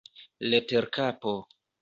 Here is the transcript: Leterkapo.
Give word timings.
Leterkapo. 0.49 1.35